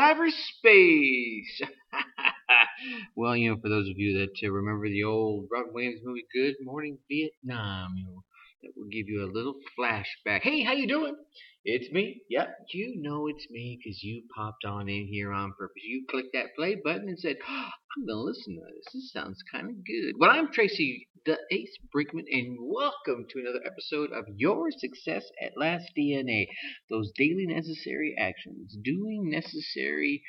[0.00, 1.68] cyberspace.
[3.16, 6.24] well, you know, for those of you that uh, remember the old Robin Williams movie,
[6.34, 8.24] Good Morning Vietnam, you know,
[8.62, 10.40] that will give you a little flashback.
[10.42, 11.16] Hey, how you doing?
[11.62, 12.22] It's me.
[12.30, 15.82] Yep, you know it's me because you popped on in here on purpose.
[15.84, 17.68] You clicked that play button and said, oh,
[17.98, 18.94] I'm going to listen to this.
[18.94, 20.14] This sounds kind of good.
[20.18, 25.52] Well, I'm Tracy the Ace Brinkmann, and welcome to another episode of Your Success at
[25.58, 26.46] Last DNA.
[26.88, 30.22] Those daily necessary actions, doing necessary,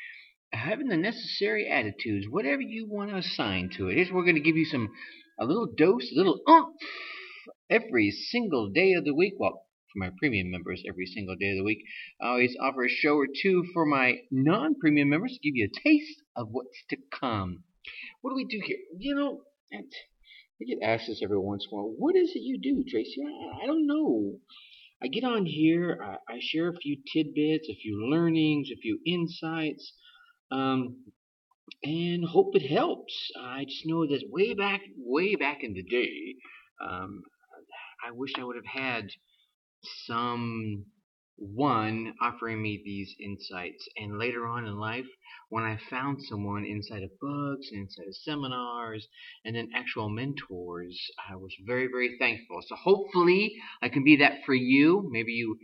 [0.51, 3.95] having the necessary attitudes, whatever you want to assign to it.
[3.95, 4.89] Here's we're going to give you some,
[5.39, 6.75] a little dose, a little oomph
[7.69, 9.35] every single day of the week.
[9.39, 11.83] Well, for my premium members every single day of the week.
[12.21, 15.67] I always offer a show or two for my non premium members to give you
[15.67, 17.63] a taste of what's to come.
[18.21, 18.77] What do we do here?
[18.97, 19.41] You know,
[19.73, 21.93] I get asked this every once in a while.
[21.97, 23.21] What is it you do, Tracy?
[23.25, 24.39] I, I don't know.
[25.03, 28.99] I get on here, I, I, share a few tidbits, a few learnings, a few
[29.03, 29.93] insights,
[30.51, 30.97] um,
[31.83, 33.31] and hope it helps.
[33.35, 36.35] I just know that way back, way back in the day,
[36.87, 37.23] um,
[38.05, 39.09] I wish I would have had
[40.05, 40.85] some
[41.37, 43.87] one offering me these insights.
[43.97, 45.07] And later on in life,
[45.49, 49.07] when I found someone inside of books and inside of seminars
[49.43, 52.61] and then actual mentors, I was very, very thankful.
[52.67, 55.09] So hopefully I can be that for you.
[55.11, 55.57] Maybe you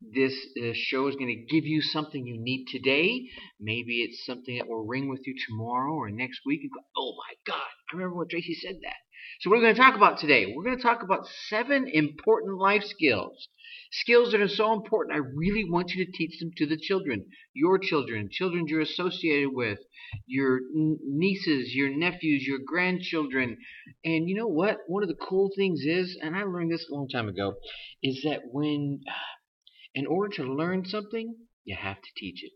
[0.00, 3.28] this uh, show is going to give you something you need today.
[3.60, 6.60] Maybe it's something that will ring with you tomorrow or next week.
[6.62, 9.07] And go, oh my God, I remember when Tracy said that.
[9.40, 10.52] So, what are we going to talk about today?
[10.54, 13.48] We're going to talk about seven important life skills.
[13.90, 17.26] Skills that are so important, I really want you to teach them to the children,
[17.54, 19.78] your children, children you're associated with,
[20.26, 23.56] your nieces, your nephews, your grandchildren.
[24.04, 24.78] And you know what?
[24.88, 27.54] One of the cool things is, and I learned this a long time ago,
[28.02, 29.00] is that when
[29.94, 32.52] in order to learn something, you have to teach it.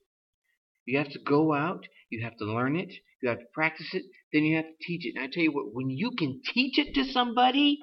[0.85, 2.93] You have to go out, you have to learn it,
[3.23, 5.15] you have to practice it, then you have to teach it.
[5.17, 7.79] And I tell you what, when you can teach it to somebody,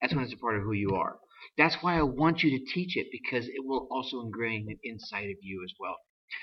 [0.00, 1.18] that's when it's a part of who you are.
[1.56, 5.30] That's why I want you to teach it because it will also ingrain it inside
[5.30, 5.96] of you as well.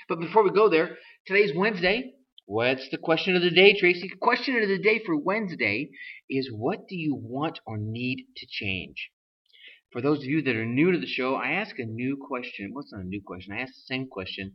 [0.08, 2.14] But before we go there, today's Wednesday.
[2.46, 4.08] What's the question of the day, Tracy?
[4.08, 5.90] The question of the day for Wednesday
[6.28, 9.10] is what do you want or need to change?
[9.92, 12.70] For those of you that are new to the show, I ask a new question.
[12.72, 13.52] What's not a new question?
[13.52, 14.54] I ask the same question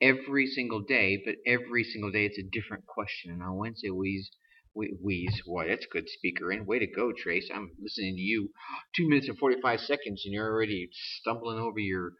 [0.00, 3.32] every single day, but every single day it's a different question.
[3.32, 4.30] And on Wednesday, we's,
[4.74, 6.66] we Wheeze, boy, that's good speaker in.
[6.66, 7.48] Way to go, Trace.
[7.52, 8.50] I'm listening to you.
[8.94, 12.12] Two minutes and 45 seconds, and you're already stumbling over your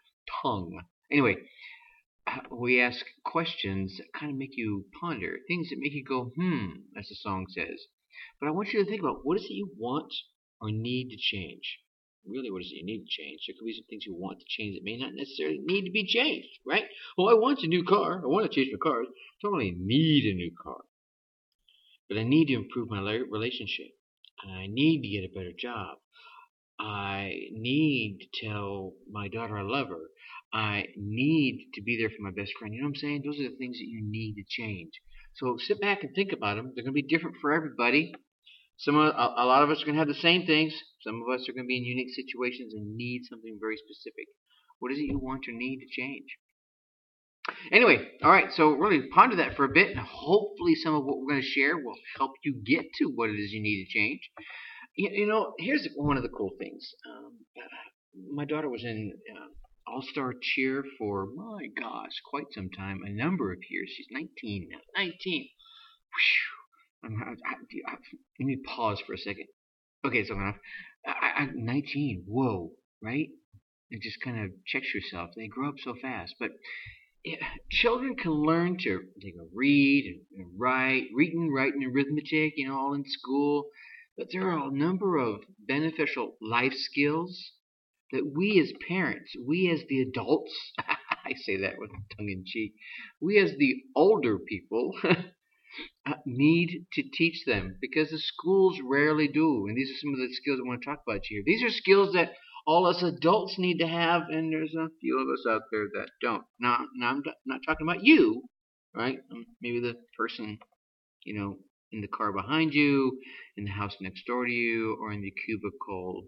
[0.42, 0.80] tongue.
[1.10, 1.36] Anyway,
[2.26, 6.32] uh, we ask questions that kind of make you ponder, things that make you go,
[6.34, 7.86] hmm, as the song says.
[8.40, 10.12] But I want you to think about what is it you want
[10.60, 11.80] or need to change?
[12.28, 13.40] Really what is it you need to change?
[13.46, 15.90] There could be some things you want to change that may not necessarily need to
[15.90, 16.84] be changed, right?
[17.16, 18.22] Well, I want a new car.
[18.22, 19.02] I want to change my car.
[19.02, 19.06] I
[19.42, 20.82] don't really need a new car.
[22.08, 23.88] But I need to improve my relationship.
[24.44, 25.98] I need to get a better job.
[26.78, 30.10] I need to tell my daughter I love her.
[30.52, 32.74] I need to be there for my best friend.
[32.74, 33.22] You know what I'm saying?
[33.24, 34.92] Those are the things that you need to change.
[35.36, 36.72] So sit back and think about them.
[36.74, 38.14] They're going to be different for everybody.
[38.78, 40.74] Some a, a lot of us are going to have the same things.
[41.06, 44.26] Some of us are going to be in unique situations and need something very specific.
[44.80, 46.26] What is it you want or need to change?
[47.70, 51.18] Anyway, all right, so really ponder that for a bit, and hopefully some of what
[51.18, 53.98] we're going to share will help you get to what it is you need to
[53.98, 54.20] change.
[54.96, 56.90] You, you know, here's one of the cool things.
[57.08, 57.38] Um,
[58.34, 63.10] my daughter was in uh, All Star Cheer for, my gosh, quite some time, a
[63.10, 63.92] number of years.
[63.96, 64.78] She's 19 now.
[64.96, 65.12] 19.
[65.22, 67.16] Whew.
[67.24, 67.92] I, I,
[68.40, 69.46] let me pause for a second.
[70.06, 70.54] Okay, so I'm,
[71.04, 72.26] I, am 19.
[72.28, 72.70] Whoa,
[73.02, 73.28] right?
[73.90, 75.30] It just kind of checks yourself.
[75.34, 76.36] They grow up so fast.
[76.38, 76.50] But
[77.24, 82.52] yeah, children can learn to they can read and, and write, reading, writing, and arithmetic,
[82.56, 83.66] you know, all in school.
[84.16, 87.52] But there are a number of beneficial life skills
[88.12, 92.74] that we as parents, we as the adults, I say that with tongue in cheek,
[93.20, 94.92] we as the older people
[96.24, 99.66] need to teach them because the schools rarely do.
[99.66, 101.42] And these are some of the skills I want to talk about here.
[101.44, 102.32] These are skills that
[102.66, 106.10] all us adults need to have, and there's a few of us out there that
[106.20, 106.42] don't.
[106.58, 108.42] Now, now I'm not talking about you,
[108.94, 109.18] right?
[109.30, 110.58] Um, maybe the person,
[111.24, 111.58] you know,
[111.92, 113.18] in the car behind you,
[113.56, 116.24] in the house next door to you, or in the cubicle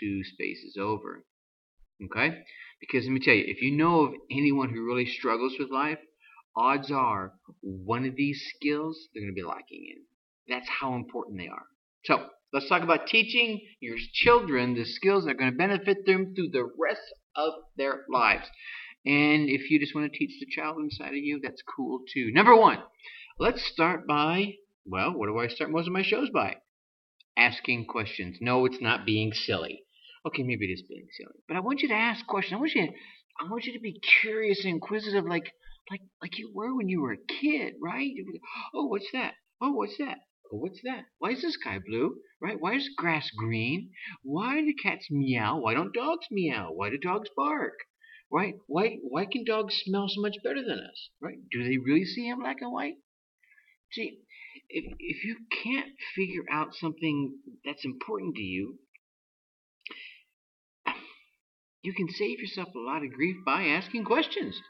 [0.00, 1.24] two spaces over.
[2.04, 2.38] Okay?
[2.80, 5.98] Because let me tell you, if you know of anyone who really struggles with life,
[6.56, 10.02] odds are one of these skills they're going to be lacking in.
[10.48, 11.66] That's how important they are.
[12.04, 16.34] So let's talk about teaching your children the skills that are going to benefit them
[16.34, 17.00] through the rest
[17.34, 18.46] of their lives.
[19.06, 22.30] And if you just want to teach the child inside of you, that's cool too.
[22.32, 22.78] Number one,
[23.38, 24.54] let's start by,
[24.86, 26.56] well, what do I start most of my shows by?
[27.36, 28.38] Asking questions.
[28.40, 29.82] No, it's not being silly.
[30.26, 32.56] Okay, maybe it is being silly, but I want you to ask questions.
[32.56, 32.92] I want you, to,
[33.40, 35.52] I want you to be curious and inquisitive, like,
[35.90, 38.10] like, like you were when you were a kid, right?
[38.74, 39.34] Oh, what's that?
[39.60, 40.18] Oh, what's that?
[40.52, 41.04] Oh, what's that?
[41.18, 42.16] Why is the sky blue?
[42.40, 42.56] Right?
[42.58, 43.90] Why is grass green?
[44.22, 45.58] Why do cats meow?
[45.58, 46.70] Why don't dogs meow?
[46.72, 47.74] Why do dogs bark?
[48.30, 48.54] Right?
[48.66, 51.10] Why why can dogs smell so much better than us?
[51.20, 51.38] Right?
[51.50, 52.96] Do they really see in black and white?
[53.92, 54.18] See,
[54.68, 58.78] if if you can't figure out something that's important to you,
[61.82, 64.60] you can save yourself a lot of grief by asking questions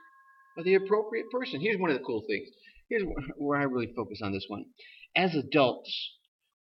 [0.56, 1.60] of the appropriate person.
[1.60, 2.48] Here's one of the cool things.
[2.88, 3.04] Here's
[3.36, 4.64] where I really focus on this one.
[5.16, 5.92] As adults,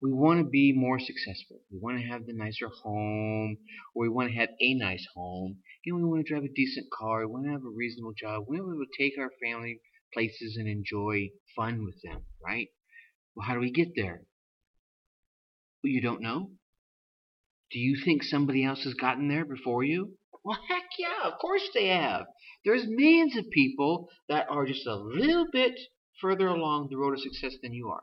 [0.02, 1.60] we want to be more successful.
[1.70, 3.58] We want to have the nicer home,
[3.94, 5.58] or we want to have a nice home.
[5.84, 7.20] You know, we want to drive a decent car.
[7.20, 8.44] We want to have a reasonable job.
[8.48, 9.80] We want to take our family
[10.14, 12.68] places and enjoy fun with them, right?
[13.34, 14.22] Well, how do we get there?
[15.82, 16.50] Well, you don't know?
[17.70, 20.14] Do you think somebody else has gotten there before you?
[20.44, 22.26] Well, heck yeah, of course they have.
[22.64, 25.78] There's millions of people that are just a little bit
[26.20, 28.02] further along the road of success than you are.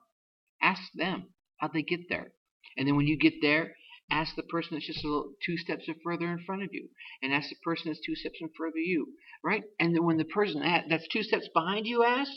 [0.62, 1.28] Ask them
[1.58, 2.32] how'd they get there.
[2.78, 3.76] And then when you get there,
[4.10, 6.90] ask the person that's just a little two steps further in front of you,
[7.22, 9.08] and ask the person that's two steps in of you,
[9.44, 9.64] right?
[9.80, 12.34] And then when the person that's two steps behind you asks,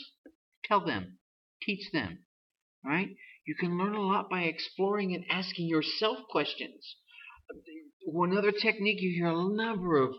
[0.65, 1.17] tell them,
[1.61, 2.19] teach them,
[2.83, 3.09] right?
[3.45, 6.95] You can learn a lot by exploring and asking yourself questions.
[8.05, 10.13] One other technique you hear a number of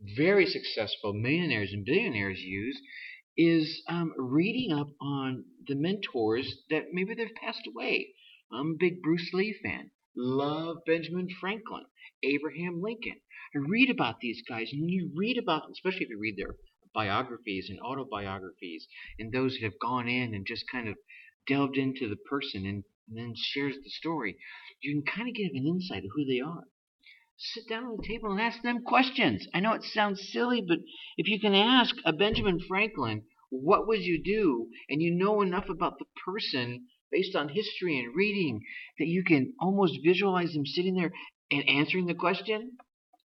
[0.00, 2.80] very successful millionaires and billionaires use
[3.36, 8.08] is um, reading up on the mentors that maybe they've passed away.
[8.52, 9.90] I'm a big Bruce Lee fan.
[10.16, 11.84] Love Benjamin Franklin,
[12.22, 13.20] Abraham Lincoln.
[13.54, 16.54] I read about these guys, and you read about especially if you read their
[16.94, 18.86] biographies and autobiographies,
[19.18, 20.96] and those that have gone in and just kind of
[21.46, 24.36] delved into the person and, and then shares the story.
[24.80, 26.64] You can kind of get an insight of who they are
[27.38, 29.46] sit down at the table and ask them questions.
[29.54, 30.78] I know it sounds silly, but
[31.16, 34.68] if you can ask a Benjamin Franklin, what would you do?
[34.88, 38.60] And you know enough about the person based on history and reading
[38.98, 41.12] that you can almost visualize them sitting there
[41.50, 42.76] and answering the question,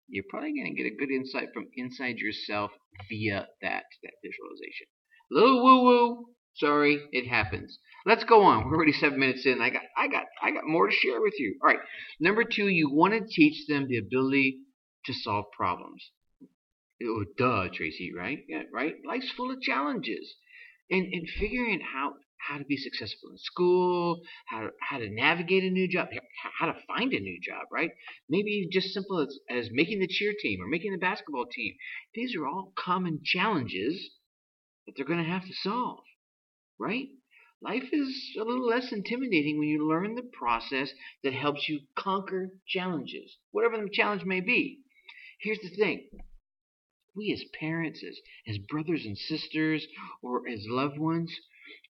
[0.07, 2.71] you're probably going to get a good insight from inside yourself
[3.09, 4.87] via that, that visualization.
[5.31, 6.25] A little woo woo,
[6.55, 7.79] Sorry, it happens.
[8.05, 8.65] Let's go on.
[8.65, 9.61] We're already seven minutes in.
[9.61, 11.57] I got, I got, I got more to share with you.
[11.61, 11.79] All right.
[12.19, 14.59] Number two, you want to teach them the ability
[15.05, 16.03] to solve problems.
[17.03, 18.11] Oh, duh, Tracy.
[18.15, 18.39] Right?
[18.47, 18.95] Yeah, right.
[19.05, 20.35] Life's full of challenges,
[20.89, 25.63] and and figuring out how to be successful in school, how to, how to navigate
[25.63, 26.07] a new job,
[26.59, 27.91] how to find a new job, right?
[28.29, 31.73] Maybe just simple as, as making the cheer team or making the basketball team.
[32.13, 34.09] These are all common challenges
[34.85, 35.99] that they're going to have to solve
[36.79, 37.07] right?
[37.63, 40.91] Life is a little less intimidating when you learn the process
[41.23, 44.81] that helps you conquer challenges, whatever the challenge may be.
[45.39, 46.09] Here's the thing
[47.15, 49.87] we as parents, as, as brothers and sisters,
[50.21, 51.33] or as loved ones,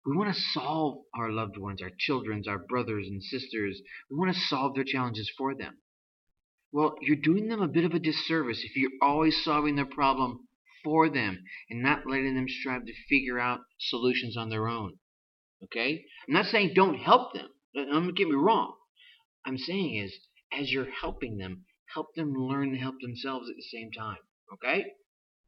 [0.05, 3.81] we want to solve our loved ones, our children's, our brothers and sisters.
[4.11, 5.79] We want to solve their challenges for them.
[6.71, 10.47] Well, you're doing them a bit of a disservice if you're always solving their problem
[10.83, 14.99] for them and not letting them strive to figure out solutions on their own.
[15.65, 16.05] Okay?
[16.27, 17.47] I'm not saying don't help them.
[17.75, 18.73] Don't get me wrong.
[19.45, 20.15] I'm saying is,
[20.57, 24.17] as you're helping them, help them learn to help themselves at the same time.
[24.53, 24.85] Okay?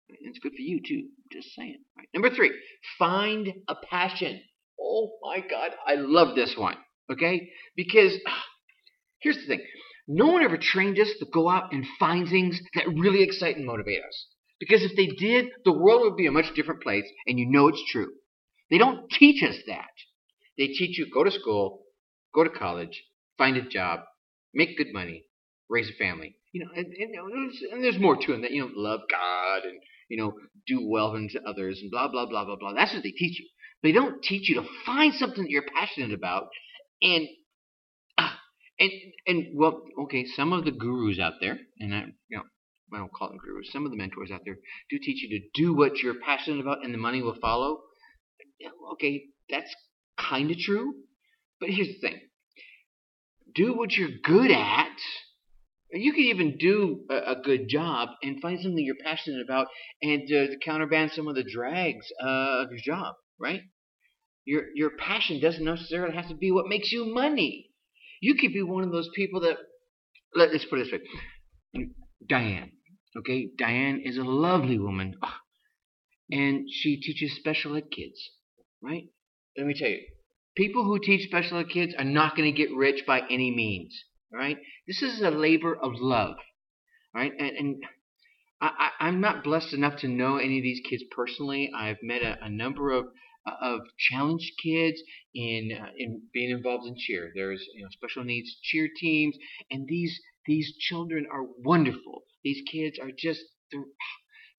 [0.09, 1.07] It's good for you too.
[1.31, 1.79] Just saying.
[2.13, 2.51] Number three,
[2.99, 4.41] find a passion.
[4.79, 6.77] Oh my God, I love this one.
[7.11, 7.49] Okay?
[7.75, 8.13] Because
[9.19, 9.61] here's the thing
[10.07, 13.65] no one ever trained us to go out and find things that really excite and
[13.65, 14.27] motivate us.
[14.59, 17.67] Because if they did, the world would be a much different place, and you know
[17.67, 18.11] it's true.
[18.69, 19.91] They don't teach us that.
[20.57, 21.83] They teach you go to school,
[22.33, 23.03] go to college,
[23.37, 24.01] find a job,
[24.53, 25.25] make good money,
[25.69, 26.35] raise a family.
[26.53, 29.79] You know, and, and, and there's more to it that you know, love God and
[30.09, 30.33] you know,
[30.67, 32.73] do well unto others and blah blah blah blah blah.
[32.73, 33.47] That's what they teach you.
[33.83, 36.47] They don't teach you to find something that you're passionate about
[37.01, 37.27] and
[38.17, 38.29] uh,
[38.79, 38.91] and
[39.27, 42.43] and well, okay, some of the gurus out there, and I, you know,
[42.93, 43.71] I don't call them gurus.
[43.71, 44.57] Some of the mentors out there
[44.89, 47.81] do teach you to do what you're passionate about, and the money will follow.
[48.93, 49.73] Okay, that's
[50.17, 50.93] kind of true,
[51.59, 52.19] but here's the thing:
[53.53, 54.97] do what you're good at.
[55.91, 59.67] You can even do a, a good job and find something you're passionate about,
[60.01, 63.15] and uh, counterbalance some of the drags uh, of your job.
[63.39, 63.61] Right?
[64.45, 67.69] Your your passion doesn't necessarily have to be what makes you money.
[68.21, 69.57] You could be one of those people that.
[70.33, 70.99] Let's put it this
[71.73, 71.87] way.
[72.27, 72.71] Diane.
[73.17, 75.15] Okay, Diane is a lovely woman.
[76.29, 78.31] And she teaches special ed kids,
[78.85, 79.07] right?
[79.57, 80.01] Let me tell you,
[80.55, 83.97] people who teach special ed kids are not going to get rich by any means,
[84.31, 84.57] right?
[84.87, 86.35] This is a labor of love,
[87.13, 87.31] right?
[87.37, 87.83] And, and
[88.61, 91.71] I, am not blessed enough to know any of these kids personally.
[91.75, 93.05] I've met a, a number of
[93.61, 94.99] of challenged kids
[95.35, 97.31] in uh, in being involved in cheer.
[97.35, 99.37] There's you know special needs cheer teams,
[99.69, 102.23] and these these children are wonderful.
[102.43, 103.41] These kids are just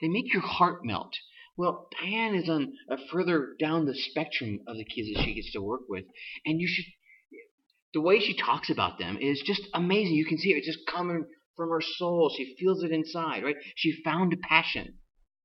[0.00, 1.14] they make your heart melt.
[1.56, 5.52] Well, Diane is on a further down the spectrum of the kids that she gets
[5.52, 6.04] to work with,
[6.44, 6.84] and you should.
[7.94, 10.14] The way she talks about them is just amazing.
[10.14, 11.24] You can see it just coming
[11.56, 12.30] from her soul.
[12.36, 13.56] She feels it inside, right?
[13.74, 14.98] She found a passion.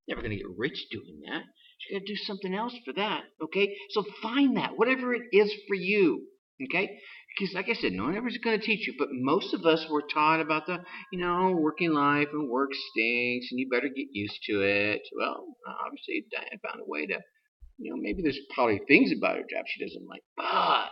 [0.08, 1.44] Never going to get rich doing that.
[1.80, 3.74] She's got to do something else for that, okay?
[3.92, 6.28] So find that, whatever it is for you,
[6.70, 7.00] okay?
[7.38, 9.66] Because, like I said, no one ever is going to teach you, but most of
[9.66, 10.80] us were taught about the,
[11.12, 15.02] you know, working life and work stinks and you better get used to it.
[15.18, 15.46] Well,
[15.86, 17.20] obviously, Diane found a way to,
[17.78, 20.92] you know, maybe there's probably things about her job she doesn't like, but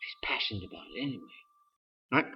[0.00, 1.22] she's passionate about it anyway.
[2.12, 2.26] Right?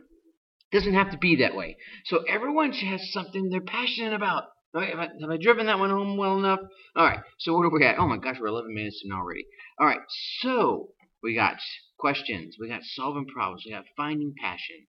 [0.72, 1.76] Doesn't have to be that way.
[2.06, 4.44] So everyone has something they're passionate about.
[4.74, 4.90] Right?
[4.90, 6.60] Have I, have I driven that one home well enough?
[6.96, 7.20] All right.
[7.38, 7.98] So what are we at?
[7.98, 9.44] Oh my gosh, we're 11 minutes in already.
[9.78, 10.00] All right.
[10.40, 10.88] So
[11.26, 11.56] we got
[11.98, 12.56] questions.
[12.60, 13.64] We got solving problems.
[13.66, 14.86] We got finding passion.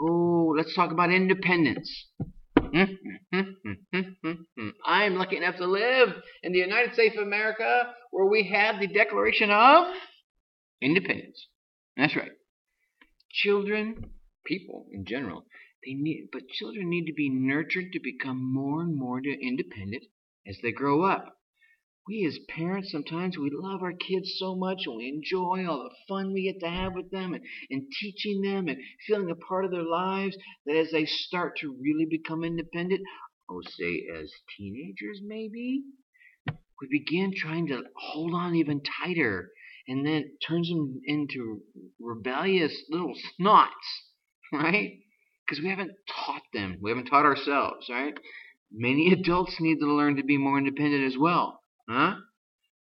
[0.00, 1.88] Oh, let's talk about independence.
[4.84, 6.08] I'm lucky enough to live
[6.42, 9.86] in the United States of America where we have the Declaration of
[10.82, 11.46] Independence.
[11.96, 12.32] That's right.
[13.30, 14.10] Children
[14.44, 15.44] people in general.
[15.86, 20.02] They need, but children need to be nurtured to become more and more independent
[20.44, 21.37] as they grow up.
[22.08, 25.94] We as parents sometimes we love our kids so much and we enjoy all the
[26.08, 29.64] fun we get to have with them and, and teaching them and feeling a part
[29.64, 30.36] of their lives
[30.66, 33.02] that as they start to really become independent,
[33.50, 35.82] oh say as teenagers maybe,
[36.80, 39.50] we begin trying to hold on even tighter
[39.86, 41.60] and then it turns them into
[42.00, 44.08] rebellious little snots
[44.52, 44.98] right?
[45.46, 46.78] Because we haven't taught them.
[46.80, 48.14] We haven't taught ourselves, right?
[48.70, 52.16] Many adults need to learn to be more independent as well, huh?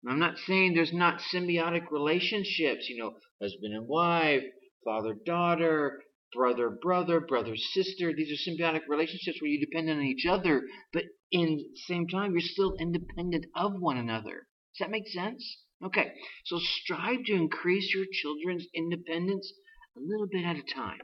[0.06, 4.42] I'm not saying there's not symbiotic relationships, you know, husband and wife,
[4.84, 6.00] father daughter,
[6.34, 8.12] brother brother, brother sister.
[8.12, 12.32] These are symbiotic relationships where you depend on each other, but in the same time,
[12.32, 14.46] you're still independent of one another.
[14.74, 15.58] Does that make sense?
[15.84, 16.12] Okay,
[16.44, 19.52] so strive to increase your children's independence
[19.96, 21.00] a little bit at a time.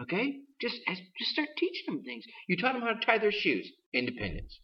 [0.00, 0.40] Okay?
[0.60, 0.80] Just
[1.18, 2.24] just start teaching them things.
[2.48, 3.70] You taught them how to tie their shoes.
[3.92, 4.60] Independence.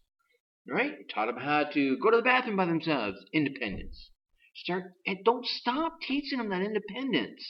[0.67, 0.93] Right?
[1.13, 3.17] Taught them how to go to the bathroom by themselves.
[3.33, 4.11] Independence.
[4.55, 7.41] Start and don't stop teaching them that independence.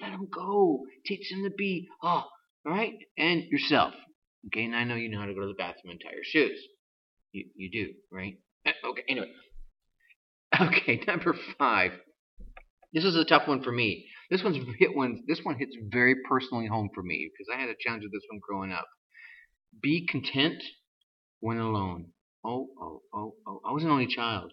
[0.00, 0.84] Let them go.
[1.06, 2.24] Teach them to be oh,
[2.66, 3.94] all right, and yourself.
[4.46, 6.24] Okay, and I know you know how to go to the bathroom and tie your
[6.24, 6.58] shoes.
[7.32, 8.38] You you do, right?
[8.66, 9.30] Uh, okay, anyway.
[10.60, 11.92] Okay, number five.
[12.92, 14.06] This is a tough one for me.
[14.30, 15.22] This one's hit one.
[15.28, 18.26] This one hits very personally home for me because I had a challenge with this
[18.30, 18.86] one growing up.
[19.80, 20.60] Be content
[21.38, 22.08] when alone.
[22.44, 23.60] Oh, oh, oh, oh!
[23.66, 24.52] I was an only child.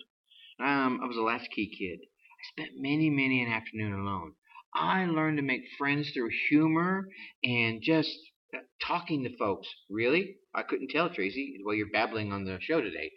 [0.60, 2.00] Um, I was a latchkey kid.
[2.01, 4.34] I spent many, many an afternoon alone.
[4.74, 7.08] I learned to make friends through humor
[7.44, 8.17] and just
[8.53, 9.67] uh, talking to folks.
[9.89, 10.38] Really?
[10.53, 13.12] I couldn't tell, Tracy, while you're babbling on the show today.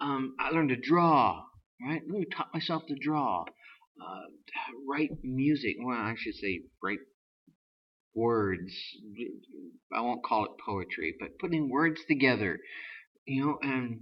[0.00, 1.42] Um, I learned to draw.
[1.80, 2.02] Right?
[2.02, 3.44] I taught myself to draw
[4.00, 4.22] uh,
[4.88, 5.76] write music.
[5.82, 6.98] Well, I should say write
[8.14, 8.72] words.
[9.92, 12.58] I won't call it poetry, but putting words together.
[13.28, 14.00] You know, and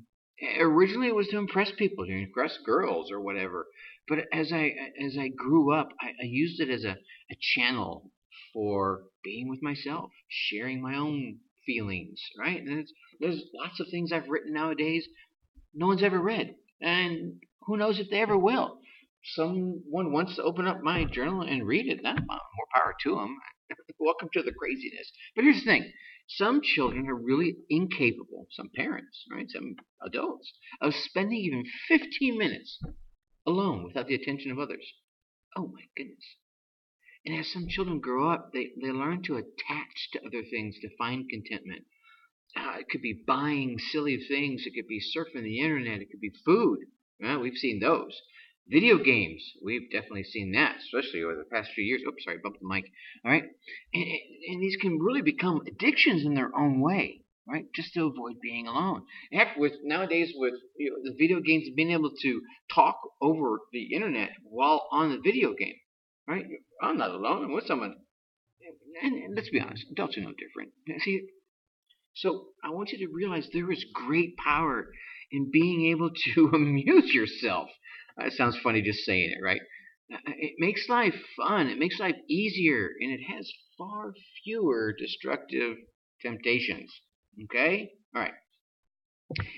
[0.60, 3.66] originally it was to impress people, to impress girls or whatever.
[4.08, 4.72] But as I
[5.04, 8.12] as I grew up, I, I used it as a, a channel
[8.54, 12.20] for being with myself, sharing my own feelings.
[12.38, 12.62] Right?
[12.62, 12.86] And
[13.20, 15.06] there's lots of things I've written nowadays
[15.74, 18.78] no one's ever read, and who knows if they ever will
[19.34, 23.36] someone wants to open up my journal and read it, then more power to them.
[23.98, 25.10] Welcome to the craziness.
[25.34, 25.92] But here's the thing
[26.28, 32.80] some children are really incapable, some parents, right, some adults, of spending even 15 minutes
[33.46, 34.92] alone without the attention of others.
[35.56, 36.36] Oh my goodness.
[37.24, 40.96] And as some children grow up, they, they learn to attach to other things to
[40.96, 41.84] find contentment.
[42.56, 46.20] Uh, it could be buying silly things, it could be surfing the internet, it could
[46.20, 46.78] be food.
[47.20, 48.20] Well, we've seen those.
[48.68, 52.02] Video games, we've definitely seen that, especially over the past few years.
[52.06, 52.84] Oops, sorry, bumped the mic.
[53.24, 53.44] All right,
[53.94, 54.04] and,
[54.48, 57.66] and these can really become addictions in their own way, right?
[57.76, 59.04] Just to avoid being alone.
[59.32, 62.40] Heck, with nowadays with you know, the video games, being able to
[62.74, 65.76] talk over the internet while on the video game,
[66.26, 66.44] right?
[66.82, 67.44] I'm not alone.
[67.44, 67.94] I'm with someone.
[69.00, 70.72] And, and let's be honest, adults are no different.
[71.02, 71.22] See,
[72.14, 74.88] so I want you to realize there is great power
[75.30, 77.68] in being able to amuse yourself.
[78.16, 79.60] That sounds funny just saying it, right?
[80.12, 81.68] Uh, it makes life fun.
[81.68, 85.76] It makes life easier, and it has far fewer destructive
[86.22, 86.92] temptations.
[87.44, 87.90] Okay?
[88.14, 88.32] All right.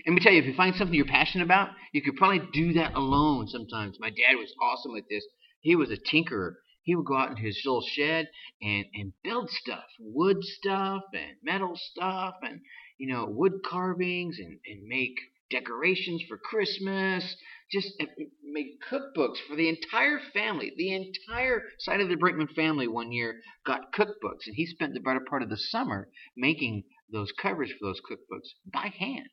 [0.07, 2.73] Let me tell you, if you find something you're passionate about, you could probably do
[2.73, 3.99] that alone sometimes.
[4.01, 5.25] My dad was awesome at this.
[5.61, 6.55] He was a tinkerer.
[6.83, 8.31] He would go out in his little shed
[8.63, 12.63] and, and build stuff, wood stuff and metal stuff and,
[12.97, 15.15] you know, wood carvings and, and make
[15.51, 17.37] decorations for Christmas,
[17.71, 18.07] just uh,
[18.43, 20.73] make cookbooks for the entire family.
[20.77, 25.01] The entire side of the Brinkmann family one year got cookbooks, and he spent the
[25.01, 29.29] better part of the summer making those covers for those cookbooks by hand.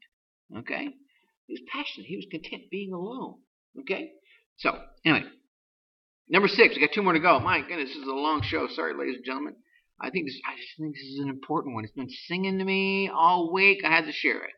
[0.58, 0.90] Okay?
[1.48, 2.08] He was passionate.
[2.08, 3.36] He was content being alone.
[3.82, 4.12] Okay?
[4.58, 5.26] So, anyway,
[6.30, 6.76] number six.
[6.76, 7.40] We got two more to go.
[7.40, 8.68] My goodness, this is a long show.
[8.74, 9.56] Sorry, ladies and gentlemen.
[10.00, 11.86] I think this, I just think this is an important one.
[11.86, 13.80] It's been singing to me all week.
[13.86, 14.52] I had to share it.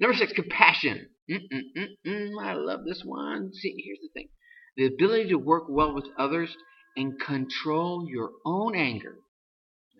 [0.00, 1.08] Number six, compassion.
[1.30, 2.42] Mm-mm-mm-mm.
[2.42, 3.52] I love this one.
[3.52, 4.28] See, here's the thing:
[4.76, 6.56] the ability to work well with others
[6.96, 9.16] and control your own anger.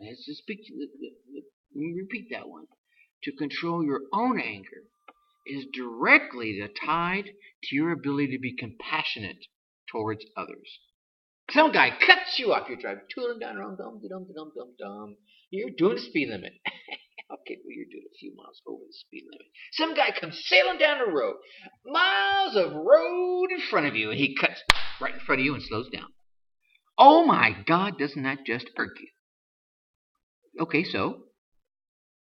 [0.01, 0.61] Let's just speak.
[0.71, 2.65] Let me repeat that one.
[3.25, 4.85] To control your own anger
[5.47, 7.27] is directly tied
[7.65, 9.45] to your ability to be compassionate
[9.93, 10.79] towards others.
[11.51, 12.69] Some guy cuts you off.
[12.69, 15.17] You're driving tooling down the wrong dum dum dum dum dum.
[15.51, 16.55] You're doing the speed limit.
[17.33, 19.47] okay, well you're doing a few miles over the speed limit.
[19.73, 21.37] Some guy comes sailing down the road,
[21.87, 24.63] miles of road in front of you, and he cuts
[25.01, 26.09] right in front of you and slows down.
[26.99, 29.09] Oh my God, doesn't that just irk you?
[30.61, 31.25] Okay, so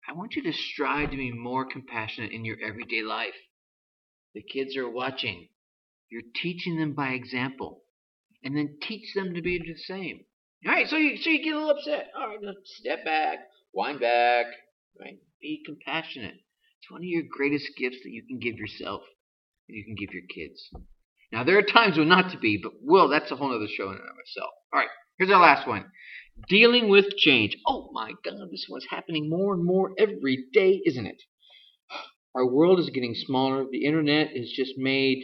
[0.09, 3.35] I want you to strive to be more compassionate in your everyday life.
[4.35, 5.49] The kids are watching.
[6.11, 7.83] You're teaching them by example.
[8.43, 10.21] And then teach them to be the same.
[10.67, 12.11] All right, so you so you get a little upset.
[12.19, 13.39] All right, step back,
[13.73, 14.47] wind back,
[14.99, 15.19] right?
[15.41, 16.35] Be compassionate.
[16.35, 19.03] It's one of your greatest gifts that you can give yourself
[19.69, 20.71] and you can give your kids.
[21.33, 23.89] Now there are times when not to be, but well, that's a whole other show
[23.89, 24.51] in and of itself.
[24.73, 25.87] All right, here's our last one.
[26.49, 27.57] Dealing with change.
[27.67, 31.23] Oh my God, this one's happening more and more every day, isn't it?
[32.35, 33.67] Our world is getting smaller.
[33.71, 35.23] The internet is just made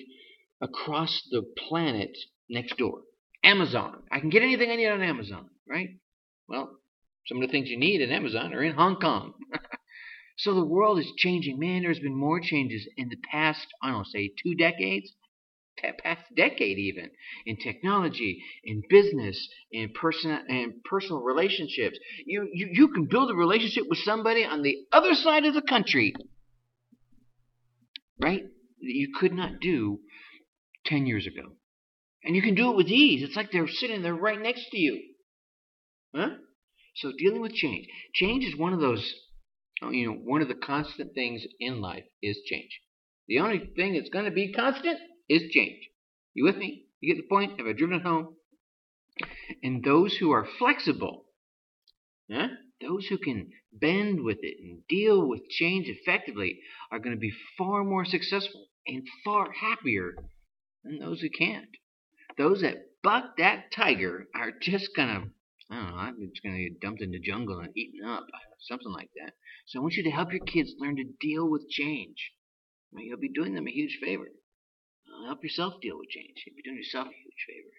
[0.61, 2.16] across the planet
[2.50, 3.02] next door.
[3.44, 4.02] Amazon.
[4.11, 5.90] I can get anything I need on Amazon, right?
[6.48, 6.75] Well,
[7.26, 9.34] some of the things you need in Amazon are in Hong Kong.
[10.38, 11.58] so the world is changing.
[11.58, 15.12] Man, there's been more changes in the past, I don't say two decades
[16.02, 17.10] past decade even
[17.44, 21.98] in technology in business in person and personal relationships.
[22.24, 25.62] You, you you can build a relationship with somebody on the other side of the
[25.62, 26.14] country
[28.18, 30.00] right that you could not do
[30.86, 31.52] 10 years ago.
[32.24, 33.22] And you can do it with ease.
[33.22, 35.02] It's like they're sitting there right next to you.
[36.14, 36.36] Huh
[36.96, 39.14] so dealing with change change is one of those
[39.82, 42.80] oh, you know one of the constant things in life is change
[43.28, 45.88] the only thing that's going to be constant is change.
[46.35, 46.85] You with me?
[47.00, 47.59] You get the point?
[47.59, 48.37] Have I driven it home?
[49.62, 51.24] And those who are flexible,
[52.28, 52.48] yeah,
[52.80, 56.61] those who can bend with it and deal with change effectively
[56.92, 60.14] are going to be far more successful and far happier
[60.85, 61.70] than those who can't.
[62.38, 65.30] Those that buck that tiger are just going to,
[65.70, 65.74] I
[66.07, 68.26] don't know, it's going to get dumped in the jungle and eaten up,
[68.61, 69.33] something like that.
[69.66, 72.33] So I want you to help your kids learn to deal with change.
[72.92, 74.29] You'll be doing them a huge favor
[75.24, 76.44] help yourself deal with change.
[76.46, 77.72] You'll be doing yourself a huge favor.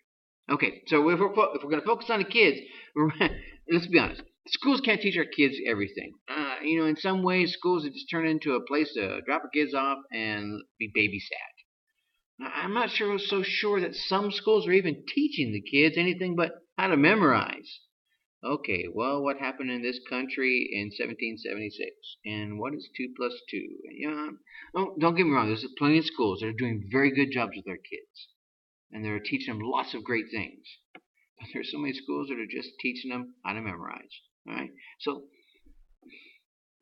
[0.49, 2.59] Okay, so if we're, if we're going to focus on the kids,
[3.71, 4.21] let's be honest.
[4.47, 6.13] Schools can't teach our kids everything.
[6.29, 9.43] Uh, you know, in some ways, schools have just turned into a place to drop
[9.43, 12.47] our kids off and be babysat.
[12.55, 16.51] I'm not sure so sure that some schools are even teaching the kids anything but
[16.77, 17.79] how to memorize.
[18.43, 21.89] Okay, well, what happened in this country in 1776?
[22.25, 23.57] And what is 2 plus 2?
[23.97, 24.29] You know,
[24.75, 27.53] oh, don't get me wrong, there's plenty of schools that are doing very good jobs
[27.55, 28.29] with their kids.
[28.91, 30.63] And they're teaching them lots of great things.
[30.93, 34.13] But there's so many schools that are just teaching them how to memorize.
[34.47, 34.69] All right?
[35.01, 35.23] So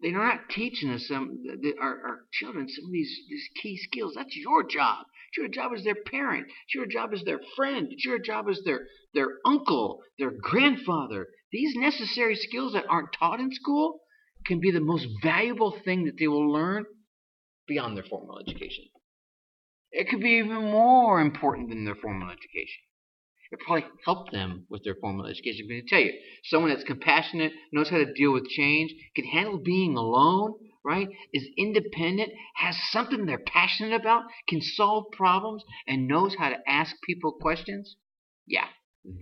[0.02, 1.44] they're not teaching us some
[1.82, 4.14] our, our children some of these, these key skills.
[4.16, 5.06] That's your job.
[5.30, 6.48] It's your job as their parent.
[6.48, 7.88] It's your job as their friend.
[7.90, 11.28] It's your job as their their uncle, their grandfather.
[11.52, 14.02] These necessary skills that aren't taught in school
[14.46, 16.86] can be the most valuable thing that they will learn
[17.68, 18.86] beyond their formal education.
[19.92, 22.84] It could be even more important than their formal education.
[23.52, 25.66] It probably help them with their formal education.
[25.66, 26.14] I'm going to tell you,
[26.46, 31.08] someone that's compassionate, knows how to deal with change, can handle being alone, right?
[31.32, 36.96] Is independent, has something they're passionate about, can solve problems, and knows how to ask
[37.06, 37.96] people questions.
[38.48, 38.68] Yeah,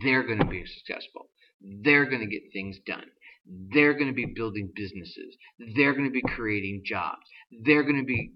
[0.04, 1.30] they're going to be successful.
[1.62, 3.06] They're going to get things done.
[3.46, 5.36] They're going to be building businesses.
[5.76, 7.24] They're going to be creating jobs.
[7.64, 8.32] They're going to be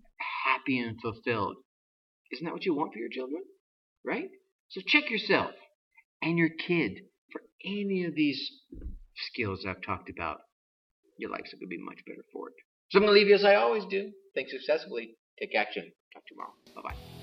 [0.46, 1.56] happy and fulfilled.
[2.32, 3.42] Isn't that what you want for your children?
[4.06, 4.30] Right?
[4.70, 5.52] So check yourself
[6.28, 7.00] and your kid
[7.32, 8.52] for any of these
[9.32, 10.40] skills I've talked about.
[11.18, 12.56] Your lives are going to be much better for it.
[12.90, 14.12] So I'm going to leave you as I always do.
[14.36, 15.16] Think successfully.
[15.40, 15.84] Take action.
[16.14, 16.54] Talk to you tomorrow.
[16.76, 17.17] Bye bye.